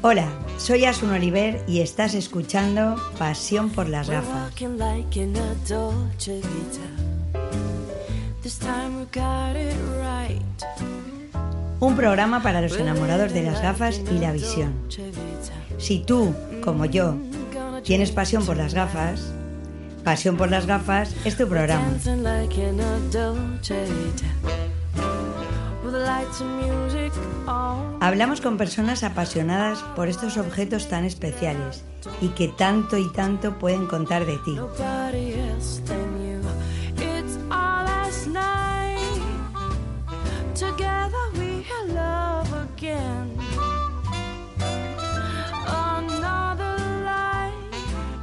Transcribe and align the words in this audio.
Hola, 0.00 0.28
soy 0.58 0.84
Asun 0.84 1.10
Oliver 1.10 1.64
y 1.66 1.80
estás 1.80 2.14
escuchando 2.14 2.94
Pasión 3.18 3.68
por 3.70 3.88
las 3.88 4.08
gafas. 4.08 4.54
Un 11.80 11.96
programa 11.96 12.42
para 12.44 12.60
los 12.60 12.76
enamorados 12.76 13.32
de 13.32 13.42
las 13.42 13.60
gafas 13.60 14.00
y 14.14 14.18
la 14.20 14.30
visión. 14.30 14.72
Si 15.78 15.98
tú, 15.98 16.32
como 16.62 16.84
yo, 16.84 17.16
tienes 17.82 18.12
pasión 18.12 18.46
por 18.46 18.56
las 18.56 18.74
gafas, 18.74 19.32
Pasión 20.04 20.36
por 20.36 20.48
las 20.48 20.64
gafas 20.66 21.14
es 21.24 21.36
tu 21.36 21.48
programa. 21.48 21.84
Hablamos 28.00 28.40
con 28.40 28.56
personas 28.56 29.02
apasionadas 29.02 29.82
por 29.96 30.08
estos 30.08 30.36
objetos 30.36 30.88
tan 30.88 31.04
especiales 31.04 31.84
y 32.20 32.28
que 32.28 32.48
tanto 32.48 32.96
y 32.96 33.10
tanto 33.12 33.58
pueden 33.58 33.86
contar 33.86 34.26
de 34.26 34.38
ti. 34.38 34.56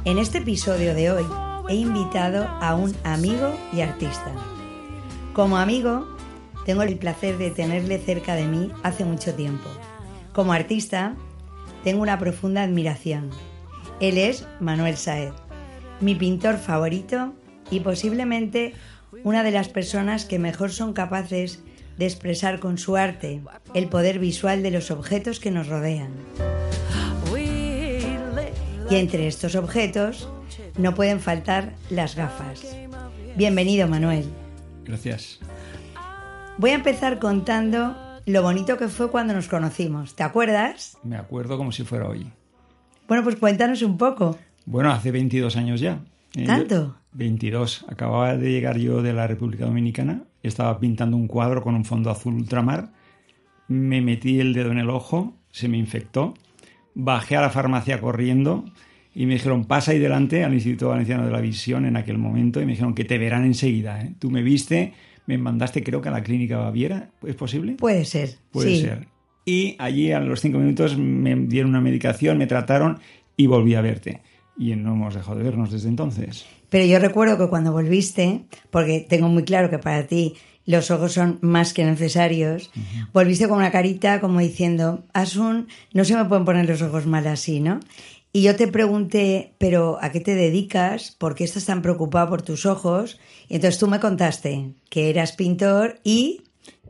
En 0.04 0.18
este 0.18 0.38
episodio 0.38 0.94
de 0.94 1.10
hoy 1.10 1.26
he 1.68 1.74
invitado 1.74 2.46
a 2.60 2.76
un 2.76 2.94
amigo 3.02 3.52
y 3.72 3.80
artista. 3.80 4.32
Como 5.32 5.56
amigo, 5.56 6.15
tengo 6.66 6.82
el 6.82 6.98
placer 6.98 7.38
de 7.38 7.52
tenerle 7.52 7.98
cerca 7.98 8.34
de 8.34 8.44
mí 8.44 8.72
hace 8.82 9.04
mucho 9.04 9.32
tiempo. 9.34 9.70
Como 10.32 10.52
artista, 10.52 11.14
tengo 11.84 12.02
una 12.02 12.18
profunda 12.18 12.64
admiración. 12.64 13.30
Él 14.00 14.18
es 14.18 14.46
Manuel 14.58 14.96
Saez, 14.96 15.32
mi 16.00 16.16
pintor 16.16 16.58
favorito 16.58 17.32
y 17.70 17.80
posiblemente 17.80 18.74
una 19.22 19.44
de 19.44 19.52
las 19.52 19.68
personas 19.68 20.24
que 20.24 20.40
mejor 20.40 20.72
son 20.72 20.92
capaces 20.92 21.60
de 21.96 22.04
expresar 22.04 22.58
con 22.58 22.78
su 22.78 22.96
arte 22.96 23.40
el 23.72 23.88
poder 23.88 24.18
visual 24.18 24.64
de 24.64 24.72
los 24.72 24.90
objetos 24.90 25.38
que 25.38 25.52
nos 25.52 25.68
rodean. 25.68 26.10
Y 28.90 28.94
entre 28.94 29.28
estos 29.28 29.54
objetos 29.54 30.28
no 30.76 30.94
pueden 30.94 31.20
faltar 31.20 31.74
las 31.90 32.16
gafas. 32.16 32.76
Bienvenido, 33.36 33.86
Manuel. 33.88 34.24
Gracias. 34.84 35.40
Voy 36.58 36.70
a 36.70 36.74
empezar 36.74 37.18
contando 37.18 37.94
lo 38.24 38.42
bonito 38.42 38.78
que 38.78 38.88
fue 38.88 39.10
cuando 39.10 39.34
nos 39.34 39.46
conocimos. 39.46 40.16
¿Te 40.16 40.22
acuerdas? 40.22 40.96
Me 41.04 41.16
acuerdo 41.16 41.58
como 41.58 41.70
si 41.70 41.84
fuera 41.84 42.08
hoy. 42.08 42.26
Bueno, 43.06 43.22
pues 43.22 43.36
cuéntanos 43.36 43.82
un 43.82 43.98
poco. 43.98 44.38
Bueno, 44.64 44.90
hace 44.90 45.10
22 45.10 45.54
años 45.56 45.80
ya. 45.80 46.00
Eh, 46.34 46.46
¿Tanto? 46.46 46.96
22. 47.12 47.84
Acababa 47.90 48.36
de 48.38 48.50
llegar 48.50 48.78
yo 48.78 49.02
de 49.02 49.12
la 49.12 49.26
República 49.26 49.66
Dominicana. 49.66 50.22
Estaba 50.42 50.80
pintando 50.80 51.18
un 51.18 51.28
cuadro 51.28 51.62
con 51.62 51.74
un 51.74 51.84
fondo 51.84 52.10
azul 52.10 52.34
ultramar. 52.34 52.90
Me 53.68 54.00
metí 54.00 54.40
el 54.40 54.54
dedo 54.54 54.72
en 54.72 54.78
el 54.78 54.88
ojo, 54.88 55.36
se 55.50 55.68
me 55.68 55.76
infectó. 55.76 56.32
Bajé 56.94 57.36
a 57.36 57.42
la 57.42 57.50
farmacia 57.50 58.00
corriendo 58.00 58.64
y 59.14 59.26
me 59.26 59.34
dijeron, 59.34 59.66
pasa 59.66 59.92
ahí 59.92 59.98
delante 59.98 60.42
al 60.42 60.54
Instituto 60.54 60.88
Valenciano 60.88 61.26
de 61.26 61.32
la 61.32 61.40
Visión 61.42 61.84
en 61.84 61.96
aquel 61.96 62.16
momento 62.16 62.62
y 62.62 62.64
me 62.64 62.72
dijeron 62.72 62.94
que 62.94 63.04
te 63.04 63.18
verán 63.18 63.44
enseguida. 63.44 64.00
¿eh? 64.00 64.14
Tú 64.18 64.30
me 64.30 64.42
viste, 64.42 64.94
me 65.26 65.38
mandaste 65.38 65.82
creo 65.82 66.00
que 66.00 66.08
a 66.08 66.12
la 66.12 66.22
clínica 66.22 66.58
Baviera, 66.58 67.10
¿es 67.26 67.34
posible? 67.34 67.72
Puede 67.74 68.04
ser. 68.04 68.36
Puede 68.50 68.80
ser. 68.80 69.08
Y 69.44 69.76
allí 69.78 70.10
a 70.12 70.20
los 70.20 70.40
cinco 70.40 70.58
minutos 70.58 70.96
me 70.96 71.34
dieron 71.36 71.70
una 71.70 71.80
medicación, 71.80 72.38
me 72.38 72.46
trataron 72.46 72.98
y 73.36 73.46
volví 73.46 73.74
a 73.74 73.80
verte. 73.80 74.22
Y 74.58 74.74
no 74.74 74.94
hemos 74.94 75.14
dejado 75.14 75.38
de 75.38 75.44
vernos 75.44 75.70
desde 75.70 75.88
entonces. 75.88 76.46
Pero 76.70 76.84
yo 76.84 76.98
recuerdo 76.98 77.38
que 77.38 77.48
cuando 77.48 77.72
volviste, 77.72 78.42
porque 78.70 79.06
tengo 79.08 79.28
muy 79.28 79.44
claro 79.44 79.70
que 79.70 79.78
para 79.78 80.06
ti 80.06 80.34
los 80.64 80.90
ojos 80.90 81.12
son 81.12 81.38
más 81.42 81.72
que 81.72 81.84
necesarios, 81.84 82.72
volviste 83.12 83.46
con 83.46 83.58
una 83.58 83.70
carita 83.70 84.20
como 84.20 84.40
diciendo, 84.40 85.04
Asun, 85.12 85.68
no 85.92 86.04
se 86.04 86.16
me 86.16 86.24
pueden 86.24 86.44
poner 86.44 86.68
los 86.68 86.82
ojos 86.82 87.06
mal 87.06 87.26
así, 87.28 87.60
¿no? 87.60 87.78
Y 88.36 88.42
yo 88.42 88.54
te 88.54 88.68
pregunté, 88.68 89.54
pero 89.56 89.96
¿a 90.02 90.12
qué 90.12 90.20
te 90.20 90.34
dedicas? 90.34 91.16
¿Por 91.18 91.34
qué 91.34 91.44
estás 91.44 91.64
tan 91.64 91.80
preocupado 91.80 92.28
por 92.28 92.42
tus 92.42 92.66
ojos? 92.66 93.18
Y 93.48 93.54
entonces 93.54 93.80
tú 93.80 93.88
me 93.88 93.98
contaste 93.98 94.72
que 94.90 95.08
eras 95.08 95.32
pintor 95.32 96.00
y... 96.04 96.42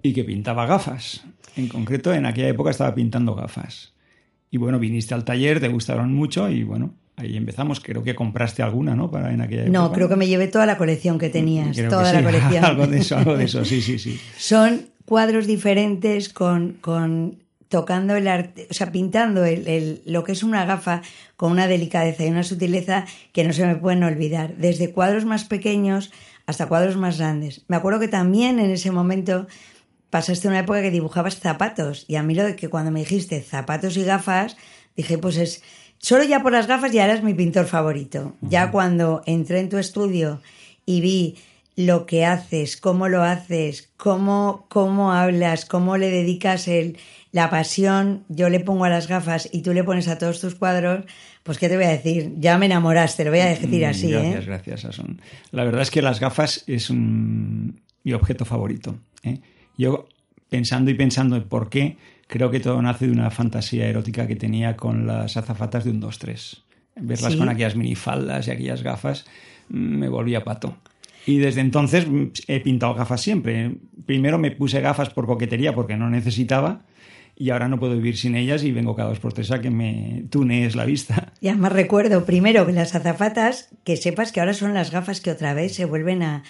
Y 0.02 0.12
que 0.12 0.24
pintaba 0.24 0.66
gafas. 0.66 1.24
En 1.54 1.68
concreto, 1.68 2.12
en 2.12 2.26
aquella 2.26 2.48
época 2.48 2.72
estaba 2.72 2.92
pintando 2.96 3.36
gafas. 3.36 3.92
Y 4.50 4.56
bueno, 4.56 4.80
viniste 4.80 5.14
al 5.14 5.24
taller, 5.24 5.60
te 5.60 5.68
gustaron 5.68 6.12
mucho 6.12 6.50
y 6.50 6.64
bueno, 6.64 6.94
ahí 7.14 7.36
empezamos. 7.36 7.78
Creo 7.78 8.02
que 8.02 8.16
compraste 8.16 8.64
alguna, 8.64 8.96
¿no? 8.96 9.12
Para 9.12 9.32
en 9.32 9.40
aquella 9.40 9.66
No, 9.66 9.92
creo 9.92 10.08
que 10.08 10.16
me 10.16 10.26
llevé 10.26 10.48
toda 10.48 10.66
la 10.66 10.76
colección 10.76 11.16
que 11.16 11.28
tenías, 11.28 11.76
toda 11.88 12.12
la 12.12 12.22
colección. 12.24 12.64
algo 12.64 12.88
de 12.88 12.98
eso, 12.98 13.18
algo 13.18 13.36
de 13.36 13.44
eso, 13.44 13.64
sí, 13.64 13.80
sí, 13.80 14.00
sí. 14.00 14.18
Son 14.36 14.86
cuadros 15.04 15.46
diferentes 15.46 16.28
con, 16.28 16.72
con 16.80 17.38
tocando 17.69 18.15
el 18.16 18.28
arte, 18.28 18.69
o 18.71 18.75
sea, 18.75 18.93
pintando 18.93 19.44
el, 19.44 20.03
lo 20.04 20.25
que 20.25 20.32
es 20.32 20.43
una 20.43 20.65
gafa 20.65 21.03
con 21.37 21.53
una 21.53 21.66
delicadeza 21.66 22.25
y 22.25 22.28
una 22.28 22.44
sutileza 22.44 23.06
que 23.32 23.44
no 23.44 23.53
se 23.53 23.66
me 23.66 23.77
pueden 23.77 24.04
olvidar, 24.04 24.56
desde 24.56 24.93
cuadros 24.93 25.25
más 25.25 25.44
pequeños 25.44 26.12
hasta 26.47 26.69
cuadros 26.69 26.97
más 26.97 27.19
grandes. 27.19 27.65
Me 27.69 27.77
acuerdo 27.77 28.00
que 28.00 28.09
también 28.09 28.60
en 28.60 28.71
ese 28.71 28.93
momento 28.93 29.47
pasaste 30.10 30.49
una 30.49 30.60
época 30.60 30.82
que 30.82 30.91
dibujabas 30.91 31.38
zapatos 31.38 32.04
y 32.09 32.16
a 32.16 32.22
mí 32.22 32.34
lo 32.34 32.44
de 32.44 32.56
que 32.56 32.69
cuando 32.69 32.91
me 32.91 33.00
dijiste 33.00 33.43
zapatos 33.43 33.97
y 33.97 34.04
gafas, 34.04 34.56
dije, 34.97 35.19
pues 35.19 35.37
es, 35.37 35.62
solo 35.98 36.22
ya 36.25 36.43
por 36.43 36.53
las 36.53 36.69
gafas 36.69 36.93
ya 36.93 37.04
eras 37.04 37.22
mi 37.22 37.34
pintor 37.34 37.66
favorito. 37.66 38.34
Ya 38.41 38.71
cuando 38.71 39.22
entré 39.27 39.59
en 39.59 39.69
tu 39.69 39.78
estudio 39.78 40.41
y 40.84 41.00
vi 41.00 41.37
lo 41.75 42.06
que 42.06 42.25
haces, 42.25 42.78
cómo 42.78 43.09
lo 43.09 43.22
haces, 43.22 43.91
cómo, 43.97 44.65
cómo 44.69 45.12
hablas, 45.12 45.66
cómo 45.66 45.98
le 45.98 46.10
dedicas 46.10 46.69
el, 46.69 46.97
la 47.32 47.50
pasión, 47.50 48.25
yo 48.28 48.48
le 48.48 48.60
pongo 48.60 48.84
a 48.84 48.88
las 48.88 49.09
gafas 49.09 49.48
y 49.53 49.62
tú 49.62 49.72
le 49.72 49.84
pones 49.84 50.09
a 50.09 50.19
todos 50.19 50.41
tus 50.41 50.54
cuadros, 50.54 51.04
pues 51.42 51.59
¿qué 51.59 51.69
te 51.69 51.76
voy 51.76 51.84
a 51.84 51.91
decir? 51.91 52.32
Ya 52.38 52.59
me 52.59 52.66
enamoraste, 52.66 53.25
lo 53.25 53.31
voy 53.31 53.41
a 53.41 53.47
decir 53.47 53.82
mm, 53.82 53.91
así. 53.91 54.10
Gracias, 54.10 54.42
¿eh? 54.42 54.47
gracias, 54.47 54.84
Asun. 54.84 55.20
La 55.50 55.65
verdad 55.65 55.82
es 55.82 55.91
que 55.91 56.03
las 56.03 56.20
gafas 56.20 56.65
es 56.66 56.91
mi 56.91 58.12
objeto 58.12 58.44
favorito. 58.44 58.98
¿eh? 59.22 59.41
Yo, 59.76 60.09
pensando 60.48 60.91
y 60.91 60.94
pensando 60.94 61.36
en 61.36 61.44
por 61.44 61.69
qué, 61.69 61.97
creo 62.26 62.50
que 62.50 62.60
todo 62.60 62.81
nace 62.81 63.06
de 63.06 63.12
una 63.12 63.31
fantasía 63.31 63.86
erótica 63.86 64.26
que 64.26 64.36
tenía 64.36 64.76
con 64.76 65.06
las 65.06 65.36
azafatas 65.36 65.84
de 65.84 65.91
un 65.91 66.00
2-3. 66.00 66.62
Verlas 66.98 67.36
con 67.36 67.48
aquellas 67.48 67.76
minifaldas 67.76 68.48
y 68.48 68.50
aquellas 68.50 68.82
gafas 68.82 69.26
mm, 69.69 69.76
me 69.98 70.09
volvía 70.09 70.44
pato. 70.44 70.76
Y 71.26 71.38
desde 71.38 71.60
entonces 71.60 72.09
mm, 72.09 72.28
he 72.47 72.60
pintado 72.60 72.94
gafas 72.94 73.20
siempre. 73.20 73.72
Primero 74.06 74.38
me 74.38 74.53
puse 74.53 74.81
gafas 74.81 75.10
por 75.10 75.27
coquetería 75.27 75.74
porque 75.74 75.97
no 75.97 76.09
necesitaba 76.09 76.83
y 77.36 77.50
ahora 77.50 77.68
no 77.68 77.78
puedo 77.78 77.94
vivir 77.94 78.16
sin 78.16 78.34
ellas 78.34 78.65
y 78.65 78.72
vengo 78.72 78.97
cada 78.97 79.10
dos 79.10 79.21
por 79.21 79.33
tres 79.33 79.50
a 79.50 79.60
que 79.60 79.71
me 79.71 80.24
tunees 80.30 80.74
la 80.74 80.84
vista. 80.84 81.33
Y 81.41 81.48
además 81.48 81.72
recuerdo 81.72 82.24
primero 82.24 82.66
que 82.66 82.72
las 82.72 82.94
azafatas, 82.94 83.68
que 83.84 83.97
sepas 83.97 84.33
que 84.33 84.41
ahora 84.41 84.54
son 84.54 84.72
las 84.74 84.91
gafas 84.91 85.21
que 85.21 85.30
otra 85.30 85.53
vez 85.53 85.74
se 85.74 85.84
vuelven 85.84 86.22
a, 86.22 86.42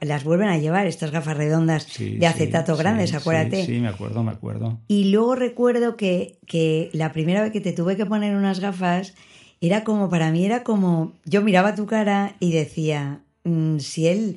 las 0.00 0.24
vuelven 0.24 0.48
a 0.48 0.58
llevar, 0.58 0.86
estas 0.86 1.10
gafas 1.10 1.36
redondas 1.36 1.86
de 1.98 2.26
acetato 2.26 2.76
grandes, 2.76 3.14
acuérdate. 3.14 3.66
Sí, 3.66 3.80
me 3.80 3.88
acuerdo, 3.88 4.22
me 4.22 4.32
acuerdo. 4.32 4.80
Y 4.88 5.10
luego 5.10 5.34
recuerdo 5.34 5.96
que, 5.96 6.38
que 6.46 6.90
la 6.92 7.12
primera 7.12 7.42
vez 7.42 7.52
que 7.52 7.60
te 7.60 7.72
tuve 7.72 7.96
que 7.96 8.06
poner 8.06 8.34
unas 8.34 8.60
gafas, 8.60 9.14
era 9.60 9.84
como, 9.84 10.08
para 10.08 10.30
mí 10.32 10.44
era 10.44 10.64
como, 10.64 11.12
yo 11.24 11.42
miraba 11.42 11.74
tu 11.74 11.86
cara 11.86 12.34
y 12.40 12.52
decía, 12.52 13.20
mm, 13.44 13.78
si 13.78 14.08
él 14.08 14.36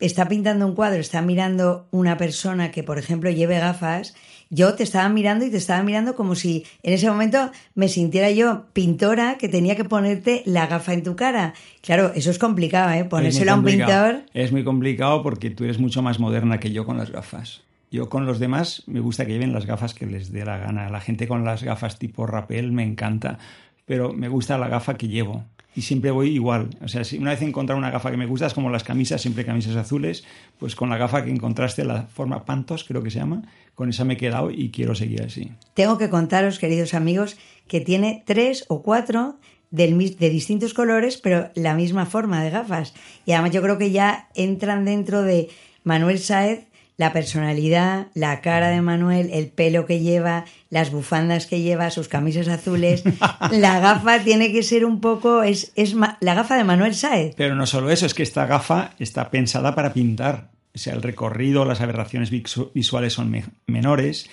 está 0.00 0.28
pintando 0.28 0.66
un 0.66 0.74
cuadro, 0.74 1.00
está 1.00 1.22
mirando 1.22 1.86
una 1.90 2.16
persona 2.16 2.70
que, 2.70 2.82
por 2.82 2.98
ejemplo, 2.98 3.30
lleve 3.30 3.58
gafas, 3.58 4.14
yo 4.54 4.74
te 4.74 4.84
estaba 4.84 5.08
mirando 5.08 5.44
y 5.44 5.50
te 5.50 5.56
estaba 5.56 5.82
mirando 5.82 6.14
como 6.14 6.36
si 6.36 6.64
en 6.82 6.94
ese 6.94 7.10
momento 7.10 7.50
me 7.74 7.88
sintiera 7.88 8.30
yo 8.30 8.66
pintora 8.72 9.36
que 9.36 9.48
tenía 9.48 9.74
que 9.74 9.84
ponerte 9.84 10.42
la 10.46 10.68
gafa 10.68 10.92
en 10.92 11.02
tu 11.02 11.16
cara. 11.16 11.54
Claro, 11.82 12.12
eso 12.14 12.30
es 12.30 12.38
complicado, 12.38 12.92
¿eh? 12.92 13.04
Ponérselo 13.04 13.52
a 13.52 13.54
un 13.56 13.64
pintor. 13.64 14.22
Es 14.32 14.52
muy 14.52 14.62
complicado 14.62 15.22
porque 15.22 15.50
tú 15.50 15.64
eres 15.64 15.78
mucho 15.78 16.02
más 16.02 16.20
moderna 16.20 16.60
que 16.60 16.70
yo 16.70 16.86
con 16.86 16.96
las 16.96 17.10
gafas. 17.10 17.62
Yo 17.90 18.08
con 18.08 18.26
los 18.26 18.38
demás 18.38 18.84
me 18.86 19.00
gusta 19.00 19.26
que 19.26 19.32
lleven 19.32 19.52
las 19.52 19.66
gafas 19.66 19.92
que 19.92 20.06
les 20.06 20.32
dé 20.32 20.44
la 20.44 20.58
gana. 20.58 20.88
La 20.88 21.00
gente 21.00 21.26
con 21.26 21.44
las 21.44 21.62
gafas 21.64 21.98
tipo 21.98 22.26
rapel 22.26 22.70
me 22.70 22.84
encanta, 22.84 23.38
pero 23.86 24.12
me 24.12 24.28
gusta 24.28 24.56
la 24.56 24.68
gafa 24.68 24.94
que 24.94 25.08
llevo 25.08 25.44
y 25.74 25.82
siempre 25.82 26.10
voy 26.10 26.30
igual. 26.30 26.70
O 26.82 26.88
sea, 26.88 27.04
si 27.04 27.18
una 27.18 27.30
vez 27.30 27.42
encontrar 27.42 27.76
una 27.76 27.90
gafa 27.90 28.10
que 28.10 28.16
me 28.16 28.26
gusta, 28.26 28.46
es 28.46 28.54
como 28.54 28.70
las 28.70 28.84
camisas, 28.84 29.20
siempre 29.20 29.44
camisas 29.44 29.76
azules, 29.76 30.24
pues 30.58 30.74
con 30.74 30.90
la 30.90 30.96
gafa 30.96 31.24
que 31.24 31.30
encontraste, 31.30 31.84
la 31.84 32.04
forma 32.04 32.44
Pantos 32.44 32.84
creo 32.84 33.02
que 33.02 33.10
se 33.10 33.18
llama, 33.18 33.42
con 33.74 33.88
esa 33.88 34.04
me 34.04 34.14
he 34.14 34.16
quedado 34.16 34.50
y 34.50 34.70
quiero 34.70 34.94
seguir 34.94 35.22
así. 35.22 35.50
Tengo 35.74 35.98
que 35.98 36.10
contaros, 36.10 36.58
queridos 36.58 36.94
amigos, 36.94 37.36
que 37.66 37.80
tiene 37.80 38.22
tres 38.26 38.64
o 38.68 38.82
cuatro 38.82 39.36
del, 39.70 39.98
de 40.16 40.30
distintos 40.30 40.74
colores, 40.74 41.18
pero 41.18 41.50
la 41.54 41.74
misma 41.74 42.06
forma 42.06 42.42
de 42.42 42.50
gafas. 42.50 42.94
Y 43.26 43.32
además 43.32 43.50
yo 43.50 43.62
creo 43.62 43.78
que 43.78 43.90
ya 43.90 44.28
entran 44.34 44.84
dentro 44.84 45.22
de 45.22 45.48
Manuel 45.82 46.18
Saez 46.18 46.66
la 46.96 47.12
personalidad, 47.12 48.06
la 48.14 48.40
cara 48.40 48.68
de 48.68 48.80
Manuel, 48.80 49.30
el 49.32 49.48
pelo 49.48 49.84
que 49.84 50.00
lleva, 50.00 50.44
las 50.70 50.92
bufandas 50.92 51.46
que 51.46 51.60
lleva, 51.60 51.90
sus 51.90 52.08
camisas 52.08 52.46
azules. 52.46 53.02
la 53.50 53.80
gafa 53.80 54.22
tiene 54.22 54.52
que 54.52 54.62
ser 54.62 54.84
un 54.84 55.00
poco. 55.00 55.42
Es, 55.42 55.72
es 55.74 55.94
la 55.94 56.34
gafa 56.34 56.56
de 56.56 56.64
Manuel 56.64 56.94
Saez. 56.94 57.34
Pero 57.36 57.56
no 57.56 57.66
solo 57.66 57.90
eso, 57.90 58.06
es 58.06 58.14
que 58.14 58.22
esta 58.22 58.46
gafa 58.46 58.92
está 58.98 59.30
pensada 59.30 59.74
para 59.74 59.92
pintar. 59.92 60.52
O 60.74 60.78
sea, 60.78 60.94
el 60.94 61.02
recorrido, 61.02 61.64
las 61.64 61.80
aberraciones 61.80 62.30
visuales 62.30 63.12
son 63.12 63.42
menores 63.66 64.28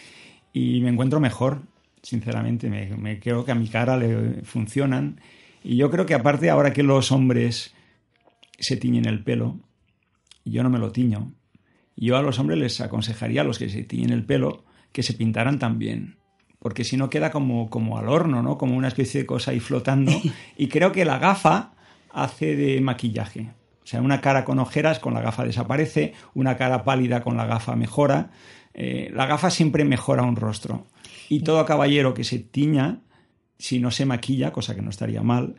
y 0.53 0.81
me 0.81 0.89
encuentro 0.89 1.19
mejor, 1.19 1.63
sinceramente. 2.03 2.69
Me, 2.69 2.95
me 2.95 3.19
creo 3.19 3.43
que 3.43 3.51
a 3.51 3.55
mi 3.55 3.69
cara 3.69 3.97
le 3.97 4.41
funcionan. 4.43 5.19
Y 5.63 5.77
yo 5.77 5.89
creo 5.89 6.05
que 6.05 6.13
aparte, 6.13 6.49
ahora 6.49 6.73
que 6.73 6.83
los 6.83 7.11
hombres 7.11 7.73
se 8.59 8.77
tiñen 8.77 9.05
el 9.05 9.23
pelo, 9.23 9.59
yo 10.45 10.61
no 10.61 10.69
me 10.69 10.79
lo 10.79 10.91
tiño 10.91 11.31
yo 12.07 12.17
a 12.17 12.21
los 12.23 12.39
hombres 12.39 12.57
les 12.57 12.81
aconsejaría 12.81 13.41
a 13.41 13.43
los 13.43 13.59
que 13.59 13.69
se 13.69 13.83
tiñen 13.83 14.09
el 14.09 14.25
pelo 14.25 14.63
que 14.91 15.03
se 15.03 15.13
pintaran 15.13 15.59
también. 15.59 16.17
Porque 16.57 16.83
si 16.83 16.97
no 16.97 17.09
queda 17.09 17.31
como, 17.31 17.69
como 17.69 17.97
al 17.97 18.09
horno, 18.09 18.41
¿no? 18.41 18.57
Como 18.57 18.75
una 18.75 18.87
especie 18.87 19.21
de 19.21 19.27
cosa 19.27 19.51
ahí 19.51 19.59
flotando. 19.59 20.11
Y 20.57 20.67
creo 20.67 20.91
que 20.91 21.05
la 21.05 21.19
gafa 21.19 21.73
hace 22.11 22.55
de 22.55 22.81
maquillaje. 22.81 23.51
O 23.83 23.87
sea, 23.87 24.01
una 24.01 24.19
cara 24.19 24.45
con 24.45 24.59
ojeras 24.59 24.99
con 24.99 25.13
la 25.13 25.21
gafa 25.21 25.45
desaparece, 25.45 26.13
una 26.33 26.57
cara 26.57 26.83
pálida 26.83 27.21
con 27.21 27.37
la 27.37 27.45
gafa 27.45 27.75
mejora. 27.75 28.31
Eh, 28.73 29.11
la 29.13 29.27
gafa 29.27 29.51
siempre 29.51 29.85
mejora 29.85 30.23
un 30.23 30.35
rostro. 30.35 30.87
Y 31.29 31.41
todo 31.41 31.65
caballero 31.65 32.13
que 32.13 32.23
se 32.23 32.39
tiña, 32.39 33.01
si 33.59 33.79
no 33.79 33.91
se 33.91 34.05
maquilla, 34.05 34.51
cosa 34.51 34.73
que 34.73 34.81
no 34.81 34.89
estaría 34.89 35.21
mal, 35.21 35.55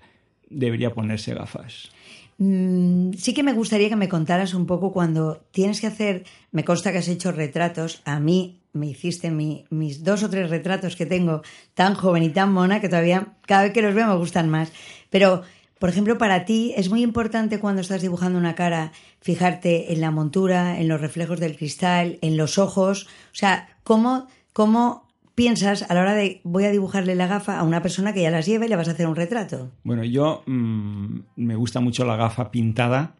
debería 0.50 0.92
ponerse 0.92 1.34
gafas. 1.34 1.90
Mm, 2.38 3.12
sí 3.14 3.34
que 3.34 3.42
me 3.42 3.52
gustaría 3.52 3.88
que 3.88 3.96
me 3.96 4.08
contaras 4.08 4.54
un 4.54 4.66
poco 4.66 4.92
cuando 4.92 5.44
tienes 5.50 5.80
que 5.80 5.86
hacer, 5.86 6.24
me 6.50 6.64
consta 6.64 6.92
que 6.92 6.98
has 6.98 7.08
hecho 7.08 7.32
retratos, 7.32 8.02
a 8.04 8.18
mí 8.20 8.58
me 8.72 8.86
hiciste 8.86 9.30
mis 9.30 10.02
dos 10.02 10.22
o 10.22 10.30
tres 10.30 10.48
retratos 10.48 10.96
que 10.96 11.06
tengo 11.06 11.42
tan 11.74 11.94
joven 11.94 12.22
y 12.22 12.30
tan 12.30 12.52
mona 12.52 12.80
que 12.80 12.88
todavía 12.88 13.34
cada 13.46 13.64
vez 13.64 13.72
que 13.72 13.82
los 13.82 13.94
veo 13.94 14.06
me 14.06 14.16
gustan 14.16 14.48
más. 14.48 14.72
Pero, 15.10 15.42
por 15.78 15.90
ejemplo, 15.90 16.16
para 16.16 16.44
ti 16.44 16.72
es 16.76 16.88
muy 16.88 17.02
importante 17.02 17.60
cuando 17.60 17.82
estás 17.82 18.00
dibujando 18.00 18.38
una 18.38 18.54
cara 18.54 18.92
fijarte 19.20 19.92
en 19.92 20.00
la 20.00 20.10
montura, 20.10 20.80
en 20.80 20.88
los 20.88 21.00
reflejos 21.00 21.38
del 21.38 21.56
cristal, 21.56 22.18
en 22.22 22.36
los 22.36 22.56
ojos, 22.56 23.08
o 23.32 23.34
sea, 23.34 23.68
cómo, 23.84 24.26
cómo 24.52 25.11
piensas 25.42 25.82
a 25.90 25.94
la 25.94 26.02
hora 26.02 26.14
de 26.14 26.40
voy 26.44 26.66
a 26.66 26.70
dibujarle 26.70 27.16
la 27.16 27.26
gafa 27.26 27.58
a 27.58 27.64
una 27.64 27.82
persona 27.82 28.12
que 28.12 28.22
ya 28.22 28.30
las 28.30 28.46
lleva 28.46 28.64
y 28.64 28.68
le 28.68 28.76
vas 28.76 28.86
a 28.86 28.92
hacer 28.92 29.08
un 29.08 29.16
retrato? 29.16 29.72
Bueno, 29.82 30.04
yo 30.04 30.44
mm, 30.46 31.18
me 31.34 31.56
gusta 31.56 31.80
mucho 31.80 32.04
la 32.04 32.14
gafa 32.14 32.52
pintada 32.52 33.16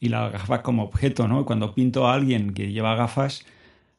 y 0.00 0.08
la 0.08 0.30
gafa 0.30 0.62
como 0.62 0.84
objeto, 0.84 1.28
¿no? 1.28 1.44
Cuando 1.44 1.74
pinto 1.74 2.08
a 2.08 2.14
alguien 2.14 2.54
que 2.54 2.72
lleva 2.72 2.94
gafas, 2.94 3.44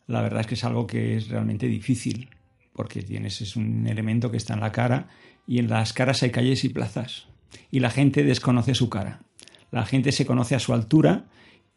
la 0.07 0.23
verdad 0.23 0.41
es 0.41 0.47
que 0.47 0.55
es 0.55 0.63
algo 0.63 0.87
que 0.87 1.15
es 1.15 1.27
realmente 1.27 1.67
difícil, 1.67 2.29
porque 2.73 3.03
tienes 3.03 3.39
es 3.41 3.55
un 3.55 3.85
elemento 3.85 4.31
que 4.31 4.37
está 4.37 4.55
en 4.55 4.61
la 4.61 4.71
cara 4.71 5.07
y 5.45 5.59
en 5.59 5.69
las 5.69 5.93
caras 5.93 6.23
hay 6.23 6.31
calles 6.31 6.63
y 6.63 6.69
plazas 6.69 7.27
y 7.69 7.81
la 7.81 7.91
gente 7.91 8.23
desconoce 8.23 8.73
su 8.73 8.89
cara. 8.89 9.21
La 9.69 9.85
gente 9.85 10.11
se 10.11 10.25
conoce 10.25 10.55
a 10.55 10.59
su 10.59 10.73
altura 10.73 11.25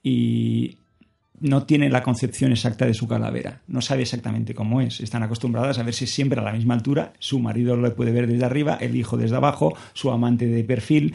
y 0.03 0.79
no 1.43 1.65
tiene 1.65 1.91
la 1.91 2.03
concepción 2.03 2.53
exacta 2.53 2.87
de 2.87 2.95
su 2.95 3.09
calavera, 3.09 3.61
no 3.67 3.83
sabe 3.83 4.03
exactamente 4.03 4.55
cómo 4.55 4.81
es. 4.81 5.01
Están 5.01 5.25
acostumbradas 5.25 5.79
a 5.79 5.83
verse 5.83 6.07
siempre 6.07 6.41
a 6.41 6.45
la 6.45 6.53
misma 6.53 6.75
altura, 6.75 7.13
su 7.19 7.41
marido 7.41 7.77
lo 7.77 7.95
puede 7.95 8.13
ver 8.13 8.29
desde 8.29 8.45
arriba, 8.45 8.79
el 8.81 8.97
hijo 8.97 9.17
desde 9.17 9.37
abajo, 9.37 9.77
su 9.93 10.11
amante 10.11 10.47
de 10.47 10.63
perfil. 10.63 11.15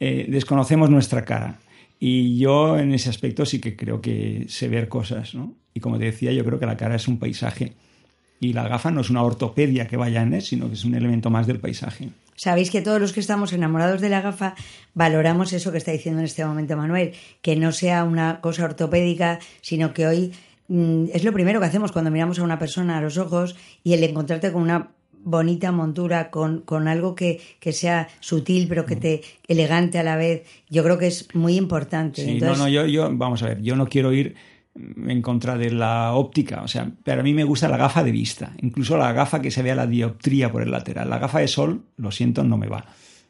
Eh, 0.00 0.26
desconocemos 0.28 0.90
nuestra 0.90 1.24
cara. 1.24 1.58
Y 2.00 2.38
yo 2.38 2.78
en 2.78 2.92
ese 2.92 3.08
aspecto 3.08 3.46
sí 3.46 3.60
que 3.60 3.76
creo 3.76 4.00
que 4.00 4.46
sé 4.48 4.68
ver 4.68 4.88
cosas, 4.88 5.34
¿no? 5.34 5.54
Y 5.74 5.80
como 5.80 5.98
te 5.98 6.06
decía, 6.06 6.32
yo 6.32 6.44
creo 6.44 6.58
que 6.58 6.66
la 6.66 6.76
cara 6.76 6.96
es 6.96 7.06
un 7.06 7.18
paisaje. 7.18 7.72
Y 8.40 8.52
la 8.52 8.68
gafa 8.68 8.90
no 8.90 9.00
es 9.00 9.10
una 9.10 9.22
ortopedia 9.22 9.86
que 9.86 9.96
vaya 9.96 10.22
en 10.22 10.34
él, 10.34 10.42
sino 10.42 10.68
que 10.68 10.74
es 10.74 10.84
un 10.84 10.94
elemento 10.94 11.30
más 11.30 11.46
del 11.46 11.60
paisaje. 11.60 12.10
Sabéis 12.38 12.70
que 12.70 12.82
todos 12.82 13.00
los 13.00 13.12
que 13.12 13.18
estamos 13.18 13.52
enamorados 13.52 14.00
de 14.00 14.08
la 14.08 14.20
gafa 14.20 14.54
valoramos 14.94 15.52
eso 15.52 15.72
que 15.72 15.78
está 15.78 15.90
diciendo 15.90 16.20
en 16.20 16.24
este 16.24 16.44
momento 16.44 16.76
Manuel, 16.76 17.12
que 17.42 17.56
no 17.56 17.72
sea 17.72 18.04
una 18.04 18.40
cosa 18.40 18.64
ortopédica, 18.64 19.40
sino 19.60 19.92
que 19.92 20.06
hoy 20.06 20.32
mm, 20.68 21.06
es 21.12 21.24
lo 21.24 21.32
primero 21.32 21.58
que 21.58 21.66
hacemos 21.66 21.90
cuando 21.90 22.12
miramos 22.12 22.38
a 22.38 22.44
una 22.44 22.60
persona 22.60 22.96
a 22.96 23.00
los 23.00 23.18
ojos 23.18 23.56
y 23.82 23.94
el 23.94 24.04
encontrarte 24.04 24.52
con 24.52 24.62
una 24.62 24.92
bonita 25.24 25.72
montura, 25.72 26.30
con, 26.30 26.60
con 26.60 26.86
algo 26.86 27.16
que, 27.16 27.40
que, 27.58 27.72
sea 27.72 28.08
sutil, 28.20 28.68
pero 28.68 28.86
que 28.86 28.94
te 28.94 29.22
elegante 29.48 29.98
a 29.98 30.04
la 30.04 30.16
vez, 30.16 30.44
yo 30.70 30.84
creo 30.84 30.96
que 30.96 31.08
es 31.08 31.34
muy 31.34 31.56
importante. 31.56 32.24
Sí, 32.24 32.38
no, 32.40 32.54
no, 32.54 32.68
yo, 32.68 32.86
yo, 32.86 33.10
vamos 33.12 33.42
a 33.42 33.48
ver, 33.48 33.60
yo 33.62 33.74
no 33.74 33.88
quiero 33.88 34.12
ir 34.12 34.36
en 35.06 35.22
contra 35.22 35.56
de 35.56 35.70
la 35.70 36.12
óptica. 36.14 36.62
O 36.62 36.68
sea, 36.68 36.90
pero 37.04 37.20
a 37.20 37.24
mí 37.24 37.34
me 37.34 37.44
gusta 37.44 37.68
la 37.68 37.76
gafa 37.76 38.02
de 38.02 38.12
vista. 38.12 38.52
Incluso 38.62 38.96
la 38.96 39.12
gafa 39.12 39.40
que 39.40 39.50
se 39.50 39.62
vea 39.62 39.74
la 39.74 39.86
dioptría 39.86 40.50
por 40.50 40.62
el 40.62 40.70
lateral. 40.70 41.10
La 41.10 41.18
gafa 41.18 41.40
de 41.40 41.48
sol, 41.48 41.82
lo 41.96 42.10
siento, 42.10 42.44
no 42.44 42.56
me 42.56 42.68
va. 42.68 42.84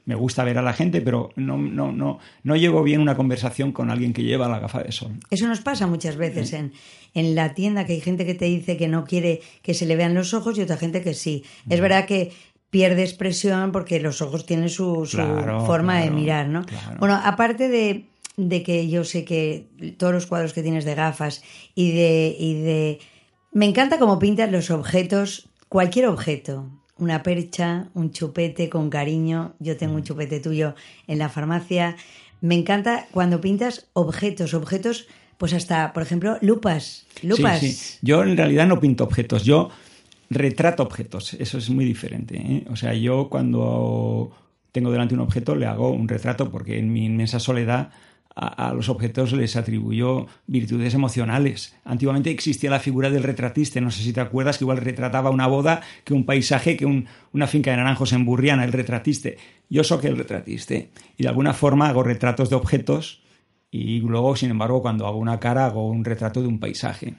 Me 0.04 0.14
gusta 0.14 0.42
ver 0.42 0.56
a 0.56 0.62
la 0.62 0.72
gente, 0.72 1.02
pero 1.02 1.30
no, 1.36 1.58
no, 1.58 1.92
no, 1.92 2.18
no 2.42 2.56
llevo 2.56 2.82
bien 2.82 3.00
una 3.00 3.14
conversación 3.14 3.72
con 3.72 3.90
alguien 3.90 4.14
que 4.14 4.22
lleva 4.22 4.48
la 4.48 4.58
gafa 4.58 4.82
de 4.82 4.90
sol. 4.90 5.12
Eso 5.30 5.46
nos 5.46 5.60
pasa 5.60 5.86
muchas 5.86 6.16
veces 6.16 6.54
en, 6.54 6.72
en 7.12 7.34
la 7.34 7.54
tienda, 7.54 7.84
que 7.84 7.92
hay 7.92 8.00
gente 8.00 8.24
que 8.24 8.34
te 8.34 8.46
dice 8.46 8.78
que 8.78 8.88
no 8.88 9.04
quiere 9.04 9.42
que 9.62 9.74
se 9.74 9.84
le 9.84 9.96
vean 9.96 10.14
los 10.14 10.32
ojos 10.32 10.56
y 10.56 10.62
otra 10.62 10.78
gente 10.78 11.02
que 11.02 11.12
sí. 11.12 11.44
Es 11.68 11.80
verdad 11.80 12.06
que 12.06 12.32
pierde 12.70 13.02
expresión 13.02 13.72
porque 13.72 14.00
los 14.00 14.22
ojos 14.22 14.46
tienen 14.46 14.68
su, 14.68 15.06
forma 15.66 16.00
de 16.00 16.10
mirar, 16.10 16.48
¿no? 16.48 16.64
Bueno, 16.98 17.18
aparte 17.22 17.68
de 17.68 18.04
de 18.38 18.62
que 18.62 18.88
yo 18.88 19.02
sé 19.02 19.24
que 19.24 19.66
todos 19.98 20.14
los 20.14 20.26
cuadros 20.26 20.52
que 20.52 20.62
tienes 20.62 20.84
de 20.84 20.94
gafas 20.94 21.42
y 21.74 21.92
de, 21.92 22.36
y 22.38 22.54
de... 22.62 22.98
Me 23.52 23.66
encanta 23.66 23.98
cómo 23.98 24.20
pintas 24.20 24.50
los 24.50 24.70
objetos, 24.70 25.48
cualquier 25.68 26.06
objeto. 26.06 26.70
Una 26.98 27.24
percha, 27.24 27.88
un 27.94 28.12
chupete 28.12 28.68
con 28.68 28.90
cariño. 28.90 29.54
Yo 29.58 29.76
tengo 29.76 29.94
un 29.94 30.00
mm. 30.00 30.04
chupete 30.04 30.38
tuyo 30.38 30.76
en 31.08 31.18
la 31.18 31.28
farmacia. 31.28 31.96
Me 32.40 32.54
encanta 32.54 33.08
cuando 33.10 33.40
pintas 33.40 33.88
objetos, 33.92 34.54
objetos, 34.54 35.08
pues 35.36 35.52
hasta, 35.52 35.92
por 35.92 36.04
ejemplo, 36.04 36.38
lupas. 36.40 37.06
Lupas. 37.22 37.58
Sí, 37.58 37.72
sí. 37.72 37.98
Yo 38.02 38.22
en 38.22 38.36
realidad 38.36 38.68
no 38.68 38.78
pinto 38.78 39.02
objetos, 39.02 39.42
yo 39.42 39.70
retrato 40.30 40.84
objetos. 40.84 41.34
Eso 41.34 41.58
es 41.58 41.70
muy 41.70 41.84
diferente. 41.84 42.36
¿eh? 42.36 42.64
O 42.70 42.76
sea, 42.76 42.94
yo 42.94 43.28
cuando 43.28 44.30
tengo 44.70 44.92
delante 44.92 45.14
un 45.14 45.20
objeto 45.20 45.56
le 45.56 45.66
hago 45.66 45.90
un 45.90 46.06
retrato 46.06 46.52
porque 46.52 46.78
en 46.78 46.92
mi 46.92 47.04
inmensa 47.04 47.40
soledad 47.40 47.90
a, 48.40 48.72
los 48.72 48.88
objetos 48.88 49.32
les 49.32 49.56
atribuyó 49.56 50.26
virtudes 50.46 50.94
emocionales. 50.94 51.74
Antiguamente 51.84 52.30
existía 52.30 52.70
la 52.70 52.78
figura 52.78 53.10
del 53.10 53.24
retratista, 53.24 53.80
no 53.80 53.90
sé 53.90 54.02
si 54.02 54.12
te 54.12 54.20
acuerdas, 54.20 54.58
que 54.58 54.64
igual 54.64 54.78
retrataba 54.78 55.30
una 55.30 55.48
boda, 55.48 55.80
que 56.04 56.14
un 56.14 56.24
paisaje, 56.24 56.76
que 56.76 56.86
una 56.86 57.46
finca 57.48 57.72
de 57.72 57.78
naranjos 57.78 58.12
en 58.12 58.24
Burriana, 58.24 58.64
el 58.64 58.72
retratiste. 58.72 59.38
Yo 59.68 59.82
soy 59.82 60.06
el 60.06 60.16
retratiste 60.16 60.90
y 61.16 61.24
de 61.24 61.28
alguna 61.28 61.52
forma 61.52 61.88
hago 61.88 62.04
retratos 62.04 62.48
de 62.48 62.56
objetos 62.56 63.22
y 63.70 64.00
luego, 64.00 64.36
sin 64.36 64.50
embargo, 64.50 64.82
cuando 64.82 65.06
hago 65.06 65.18
una 65.18 65.40
cara 65.40 65.66
hago 65.66 65.88
un 65.88 66.04
retrato 66.04 66.40
de 66.40 66.46
un 66.46 66.60
paisaje. 66.60 67.14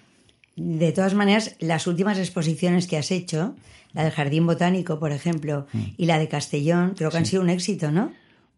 De 0.56 0.92
todas 0.92 1.14
maneras, 1.14 1.56
las 1.60 1.86
últimas 1.86 2.18
exposiciones 2.18 2.88
que 2.88 2.98
has 2.98 3.12
hecho, 3.12 3.56
la 3.94 4.04
del 4.04 4.12
Jardín 4.12 4.46
Botánico, 4.46 5.00
por 5.00 5.12
ejemplo, 5.12 5.68
mm. 5.74 5.84
y 5.98 6.06
la 6.06 6.18
de 6.18 6.28
Castellón, 6.28 6.94
creo 6.98 7.12
que 7.12 7.18
han 7.18 7.26
sido 7.26 7.42
un 7.42 7.50
éxito, 7.50 7.92
¿no? 7.92 8.12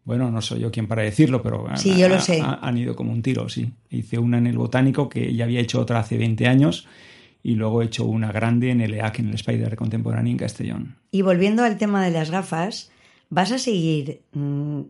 Bueno, 0.04 0.32
no 0.32 0.42
soy 0.42 0.62
yo 0.62 0.72
quien 0.72 0.88
para 0.88 1.04
decirlo, 1.04 1.42
pero 1.42 1.66
sí, 1.76 1.98
yo 1.98 2.10
lo 2.10 2.20
sé. 2.20 2.42
han 2.42 2.78
ido 2.78 2.96
como 2.96 3.12
un 3.12 3.22
tiro, 3.22 3.48
sí. 3.50 3.72
Hice 3.90 4.18
una 4.18 4.38
en 4.38 4.48
el 4.48 4.58
Botánico 4.58 5.10
que 5.10 5.34
ya 5.34 5.46
había 5.46 5.60
hecho 5.60 5.80
otra 5.80 6.00
hace 6.00 6.18
20 6.18 6.48
años 6.48 6.88
y 7.44 7.56
luego 7.56 7.82
he 7.82 7.86
hecho 7.86 8.06
una 8.06 8.32
grande 8.32 8.72
en 8.72 8.82
el 8.82 8.94
EAC, 8.94 9.20
en 9.20 9.30
el 9.30 9.36
Spider 9.36 9.76
Contemporáneo 9.76 10.32
en 10.32 10.38
Castellón. 10.38 10.96
Y 11.12 11.22
volviendo 11.22 11.64
al 11.64 11.78
tema 11.78 12.04
de 12.04 12.12
las 12.12 12.32
gafas, 12.32 12.92
¿vas 13.30 13.52
a 13.52 13.60
seguir 13.60 14.22
mm, 14.34 14.82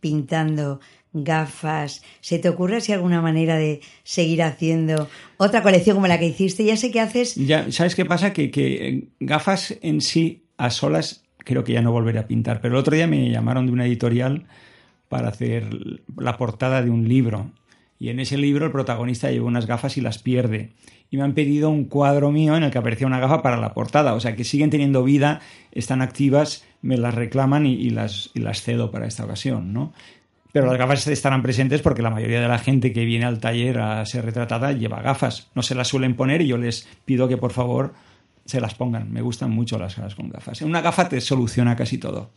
pintando 0.00 0.80
gafas. 1.12 2.02
¿Se 2.20 2.38
te 2.38 2.48
ocurre 2.48 2.80
si 2.80 2.92
alguna 2.92 3.20
manera 3.20 3.56
de 3.56 3.80
seguir 4.02 4.42
haciendo 4.42 5.08
otra 5.36 5.62
colección 5.62 5.96
como 5.96 6.06
la 6.06 6.18
que 6.18 6.26
hiciste? 6.26 6.64
Ya 6.64 6.76
sé 6.76 6.90
que 6.90 7.00
haces. 7.00 7.34
Ya, 7.34 7.70
¿sabes 7.70 7.94
qué 7.94 8.04
pasa? 8.04 8.32
Que, 8.32 8.50
que 8.50 9.08
gafas 9.20 9.74
en 9.82 10.00
sí, 10.00 10.44
a 10.56 10.70
solas, 10.70 11.24
creo 11.44 11.64
que 11.64 11.72
ya 11.72 11.82
no 11.82 11.92
volveré 11.92 12.18
a 12.18 12.26
pintar. 12.26 12.60
Pero 12.60 12.74
el 12.74 12.80
otro 12.80 12.94
día 12.94 13.06
me 13.06 13.30
llamaron 13.30 13.66
de 13.66 13.72
una 13.72 13.86
editorial 13.86 14.46
para 15.08 15.28
hacer 15.28 15.68
la 16.16 16.36
portada 16.36 16.82
de 16.82 16.90
un 16.90 17.08
libro. 17.08 17.50
Y 17.98 18.08
en 18.08 18.18
ese 18.18 18.36
libro 18.36 18.66
el 18.66 18.72
protagonista 18.72 19.30
lleva 19.30 19.46
unas 19.46 19.66
gafas 19.66 19.96
y 19.96 20.00
las 20.00 20.18
pierde. 20.18 20.72
Y 21.10 21.18
me 21.18 21.22
han 21.22 21.34
pedido 21.34 21.70
un 21.70 21.84
cuadro 21.84 22.32
mío 22.32 22.56
en 22.56 22.62
el 22.62 22.70
que 22.70 22.78
aparecía 22.78 23.06
una 23.06 23.20
gafa 23.20 23.42
para 23.42 23.58
la 23.58 23.74
portada. 23.74 24.14
O 24.14 24.20
sea 24.20 24.34
que 24.34 24.44
siguen 24.44 24.70
teniendo 24.70 25.04
vida, 25.04 25.40
están 25.70 26.02
activas, 26.02 26.64
me 26.80 26.96
las 26.96 27.14
reclaman 27.14 27.66
y, 27.66 27.74
y 27.74 27.90
las, 27.90 28.30
y 28.34 28.40
las 28.40 28.62
cedo 28.62 28.90
para 28.90 29.06
esta 29.06 29.24
ocasión, 29.24 29.72
¿no? 29.72 29.92
Pero 30.52 30.66
las 30.66 30.76
gafas 30.76 31.06
estarán 31.06 31.42
presentes 31.42 31.80
porque 31.80 32.02
la 32.02 32.10
mayoría 32.10 32.40
de 32.40 32.48
la 32.48 32.58
gente 32.58 32.92
que 32.92 33.06
viene 33.06 33.24
al 33.24 33.40
taller 33.40 33.78
a 33.78 34.04
ser 34.04 34.24
retratada 34.24 34.72
lleva 34.72 35.00
gafas. 35.00 35.50
No 35.54 35.62
se 35.62 35.74
las 35.74 35.88
suelen 35.88 36.14
poner 36.14 36.42
y 36.42 36.48
yo 36.48 36.58
les 36.58 36.86
pido 37.06 37.26
que 37.26 37.38
por 37.38 37.52
favor 37.52 37.94
se 38.44 38.60
las 38.60 38.74
pongan. 38.74 39.10
Me 39.12 39.20
gustan 39.22 39.50
mucho 39.50 39.78
las 39.78 39.96
gafas 39.96 40.14
con 40.14 40.28
gafas. 40.28 40.62
Una 40.62 40.80
gafa 40.80 41.08
te 41.08 41.20
soluciona 41.20 41.76
casi 41.76 41.98
todo. 41.98 42.30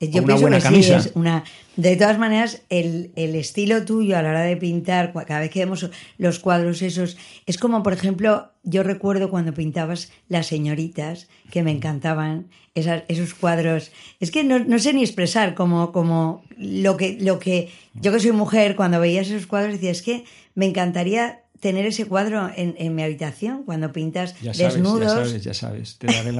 Yo 0.00 0.18
una 0.18 0.26
pienso 0.26 0.40
buena 0.42 0.56
que 0.56 0.62
camisa. 0.64 1.00
sí, 1.00 1.08
es 1.10 1.14
una... 1.16 1.44
De 1.76 1.94
todas 1.96 2.18
maneras, 2.18 2.62
el, 2.70 3.12
el 3.14 3.36
estilo 3.36 3.84
tuyo 3.84 4.18
a 4.18 4.22
la 4.22 4.30
hora 4.30 4.40
de 4.42 4.56
pintar, 4.56 5.12
cada 5.12 5.38
vez 5.38 5.50
que 5.50 5.60
vemos 5.60 5.88
los 6.18 6.40
cuadros 6.40 6.82
esos, 6.82 7.16
es 7.46 7.56
como, 7.56 7.84
por 7.84 7.92
ejemplo, 7.92 8.50
yo 8.64 8.82
recuerdo 8.82 9.30
cuando 9.30 9.54
pintabas 9.54 10.10
Las 10.28 10.48
señoritas, 10.48 11.28
que 11.52 11.62
me 11.62 11.70
encantaban, 11.70 12.48
esas- 12.74 13.04
esos 13.06 13.32
cuadros. 13.34 13.92
Es 14.18 14.32
que 14.32 14.42
no, 14.42 14.58
no 14.58 14.80
sé 14.80 14.92
ni 14.92 15.02
expresar 15.02 15.54
como, 15.54 15.92
como 15.92 16.42
lo, 16.58 16.96
que, 16.96 17.18
lo 17.20 17.38
que... 17.38 17.70
Yo 17.94 18.10
que 18.12 18.18
soy 18.18 18.32
mujer, 18.32 18.74
cuando 18.74 18.98
veías 18.98 19.28
esos 19.28 19.46
cuadros 19.46 19.74
decía, 19.74 19.92
es 19.92 20.02
que 20.02 20.24
me 20.56 20.66
encantaría 20.66 21.41
tener 21.62 21.86
ese 21.86 22.06
cuadro 22.06 22.50
en, 22.56 22.74
en 22.76 22.92
mi 22.96 23.04
habitación, 23.04 23.62
cuando 23.62 23.92
pintas 23.92 24.34
Ya 24.42 24.52
sabes, 24.52 24.74
desnudos, 24.74 25.02
ya 25.04 25.24
sabes, 25.24 25.44
ya 25.44 25.54
sabes. 25.54 25.96
Te 25.98 26.08
daré 26.08 26.32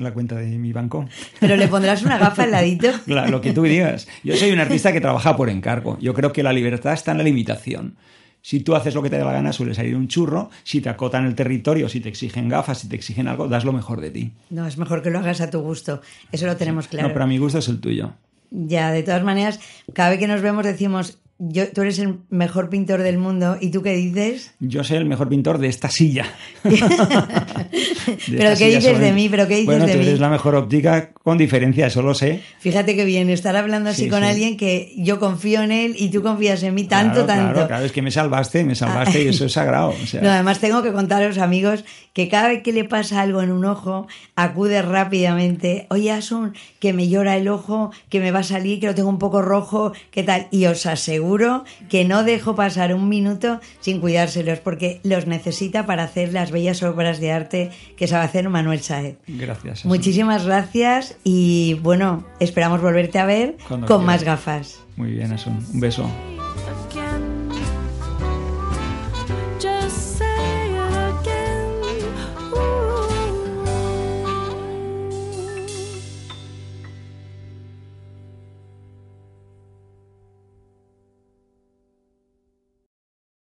la 0.00 0.12
cuenta 0.14 0.36
de 0.36 0.46
mi 0.56 0.72
banco. 0.72 1.06
pero 1.38 1.54
le 1.56 1.68
pondrás 1.68 2.02
una 2.02 2.16
gafa 2.16 2.44
al 2.44 2.50
ladito. 2.50 2.88
La- 3.06 3.28
lo 3.28 3.42
que 3.42 3.52
tú 3.52 3.62
digas. 3.64 4.08
Yo 4.24 4.34
soy 4.36 4.50
un 4.52 4.58
artista 4.58 4.90
que 4.90 5.02
trabaja 5.02 5.36
por 5.36 5.50
encargo. 5.50 5.98
Yo 6.00 6.14
creo 6.14 6.32
que 6.32 6.42
la 6.42 6.54
libertad 6.54 6.94
está 6.94 7.12
en 7.12 7.18
la 7.18 7.24
limitación. 7.24 7.96
Si 8.40 8.60
tú 8.60 8.74
haces 8.74 8.94
lo 8.94 9.02
que 9.02 9.10
te 9.10 9.18
da 9.18 9.26
la 9.26 9.32
gana, 9.32 9.52
suele 9.52 9.74
salir 9.74 9.94
un 9.94 10.08
churro. 10.08 10.48
Si 10.64 10.80
te 10.80 10.88
acotan 10.88 11.26
el 11.26 11.34
territorio, 11.34 11.90
si 11.90 12.00
te 12.00 12.08
exigen 12.08 12.48
gafas, 12.48 12.78
si 12.78 12.88
te 12.88 12.96
exigen 12.96 13.28
algo, 13.28 13.48
das 13.48 13.66
lo 13.66 13.74
mejor 13.74 14.00
de 14.00 14.10
ti. 14.10 14.32
No, 14.48 14.66
es 14.66 14.78
mejor 14.78 15.02
que 15.02 15.10
lo 15.10 15.18
hagas 15.18 15.42
a 15.42 15.50
tu 15.50 15.60
gusto. 15.60 16.00
Eso 16.32 16.46
lo 16.46 16.56
tenemos 16.56 16.88
claro. 16.88 17.08
No, 17.08 17.12
pero 17.12 17.24
a 17.24 17.28
mi 17.28 17.36
gusto 17.36 17.58
es 17.58 17.68
el 17.68 17.80
tuyo. 17.80 18.14
Ya, 18.50 18.92
de 18.92 19.02
todas 19.02 19.22
maneras, 19.22 19.60
cada 19.92 20.08
vez 20.08 20.18
que 20.18 20.26
nos 20.26 20.40
vemos 20.40 20.64
decimos, 20.64 21.18
yo, 21.42 21.68
tú 21.72 21.80
eres 21.80 21.98
el 21.98 22.18
mejor 22.28 22.68
pintor 22.68 23.02
del 23.02 23.16
mundo, 23.16 23.56
¿y 23.60 23.70
tú 23.70 23.82
qué 23.82 23.94
dices? 23.94 24.52
Yo 24.60 24.84
soy 24.84 24.98
el 24.98 25.06
mejor 25.06 25.28
pintor 25.30 25.56
de 25.58 25.68
esta 25.68 25.88
silla. 25.88 26.26
De 26.64 26.70
Pero 28.26 28.50
esta 28.50 28.58
¿qué 28.58 28.64
silla 28.66 28.76
dices 28.78 28.98
de 28.98 29.12
mí? 29.12 29.28
¿Pero 29.28 29.46
qué 29.46 29.54
dices 29.54 29.66
bueno, 29.66 29.86
de 29.86 29.92
tú 29.92 29.98
mí? 29.98 30.06
eres 30.06 30.20
la 30.20 30.28
mejor 30.28 30.54
óptica 30.54 31.10
con 31.22 31.38
diferencia, 31.38 31.86
eso 31.86 32.02
lo 32.02 32.14
sé. 32.14 32.40
Fíjate 32.58 32.96
que 32.96 33.04
bien, 33.04 33.30
estar 33.30 33.56
hablando 33.56 33.90
así 33.90 34.04
Sí, 34.04 34.08
con 34.10 34.20
sí. 34.20 34.26
alguien 34.28 34.56
que 34.56 34.92
yo 34.96 35.18
confío 35.20 35.62
en 35.62 35.72
él 35.72 35.94
y 35.98 36.10
tú 36.10 36.22
confías 36.22 36.62
en 36.62 36.74
mí 36.74 36.84
tanto, 36.84 37.24
claro, 37.24 37.26
tanto. 37.26 37.52
Claro, 37.54 37.68
claro, 37.68 37.84
es 37.84 37.92
que 37.92 38.02
me 38.02 38.10
salvaste, 38.10 38.64
me 38.64 38.74
salvaste 38.74 39.22
y 39.24 39.28
eso 39.28 39.44
es 39.46 39.52
sagrado. 39.52 39.90
o 39.90 40.06
sea. 40.06 40.20
No, 40.22 40.30
además 40.30 40.58
tengo 40.60 40.82
que 40.82 40.92
contaros, 40.92 41.38
amigos, 41.38 41.84
que 42.12 42.28
cada 42.28 42.48
vez 42.48 42.62
que 42.62 42.72
le 42.72 42.84
pasa 42.84 43.20
algo 43.20 43.42
en 43.42 43.50
un 43.52 43.64
ojo, 43.64 44.06
acude 44.34 44.82
rápidamente. 44.82 45.86
Oye, 45.90 46.10
Asun, 46.12 46.54
que 46.80 46.92
me 46.92 47.08
llora 47.08 47.36
el 47.36 47.48
ojo, 47.48 47.92
que 48.08 48.20
me 48.20 48.30
va 48.32 48.40
a 48.40 48.44
salir, 48.44 48.80
que 48.80 48.86
lo 48.86 48.94
tengo 48.94 49.08
un 49.08 49.18
poco 49.18 49.42
rojo, 49.42 49.92
¿qué 50.10 50.22
tal? 50.22 50.48
Y 50.50 50.66
os 50.66 50.86
aseguro 50.86 51.29
que 51.88 52.04
no 52.04 52.24
dejo 52.24 52.54
pasar 52.54 52.94
un 52.94 53.08
minuto 53.08 53.60
sin 53.80 54.00
cuidárselos, 54.00 54.58
porque 54.60 55.00
los 55.04 55.26
necesita 55.26 55.86
para 55.86 56.04
hacer 56.04 56.32
las 56.32 56.50
bellas 56.50 56.82
obras 56.82 57.20
de 57.20 57.32
arte 57.32 57.70
que 57.96 58.06
sabe 58.06 58.24
hacer 58.24 58.48
Manuel 58.48 58.80
Saez. 58.80 59.16
Gracias. 59.26 59.84
Muchísimas 59.84 60.46
gracias 60.46 61.16
y 61.24 61.78
bueno, 61.82 62.24
esperamos 62.40 62.80
volverte 62.80 63.18
a 63.18 63.24
ver 63.24 63.56
Cuando 63.68 63.86
con 63.86 63.98
quieras. 64.04 64.06
más 64.06 64.24
gafas. 64.24 64.80
Muy 64.96 65.12
bien, 65.12 65.32
Asun. 65.32 65.58
Un 65.72 65.80
beso. 65.80 66.10